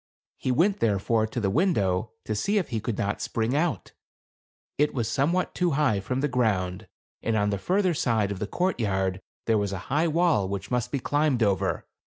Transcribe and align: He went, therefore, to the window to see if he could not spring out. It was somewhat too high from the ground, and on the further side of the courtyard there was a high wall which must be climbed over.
He 0.37 0.51
went, 0.51 0.79
therefore, 0.79 1.27
to 1.27 1.39
the 1.39 1.51
window 1.51 2.13
to 2.25 2.33
see 2.33 2.57
if 2.57 2.69
he 2.69 2.79
could 2.79 2.97
not 2.97 3.21
spring 3.21 3.55
out. 3.55 3.91
It 4.79 4.95
was 4.95 5.07
somewhat 5.07 5.53
too 5.53 5.73
high 5.77 5.99
from 5.99 6.21
the 6.21 6.27
ground, 6.27 6.87
and 7.21 7.37
on 7.37 7.51
the 7.51 7.59
further 7.59 7.93
side 7.93 8.31
of 8.31 8.39
the 8.39 8.47
courtyard 8.47 9.21
there 9.45 9.59
was 9.59 9.71
a 9.73 9.77
high 9.93 10.07
wall 10.07 10.49
which 10.49 10.71
must 10.71 10.91
be 10.91 10.97
climbed 10.99 11.43
over. 11.43 11.85